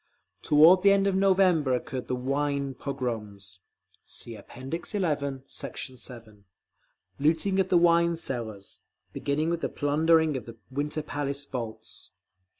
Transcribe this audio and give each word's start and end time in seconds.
Toward 0.41 0.81
the 0.81 0.91
end 0.91 1.05
of 1.05 1.13
November 1.13 1.75
occurred 1.75 2.07
the 2.07 2.15
"wine 2.15 2.73
pogroms" 2.73 3.59
(See 4.03 4.35
App. 4.35 4.49
XI, 4.51 4.81
Sect. 4.81 4.87
7)—looting 4.87 7.59
of 7.59 7.69
the 7.69 7.77
wine 7.77 8.17
cellars—beginning 8.17 9.51
with 9.51 9.61
the 9.61 9.69
plundering 9.69 10.35
of 10.35 10.47
the 10.47 10.57
Winter 10.71 11.03
Palace 11.03 11.45
vaults. 11.45 12.09